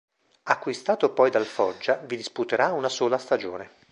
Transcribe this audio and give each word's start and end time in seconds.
Acquistato 0.45 1.13
poi 1.13 1.29
dal 1.29 1.45
Foggia, 1.45 1.93
vi 1.97 2.17
disputerà 2.17 2.71
una 2.73 2.89
sola 2.89 3.19
stagione. 3.19 3.69